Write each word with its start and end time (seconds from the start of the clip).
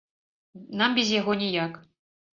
Нам 0.81 0.95
без 1.01 1.11
яго 1.19 1.37
ніяк. 1.45 1.73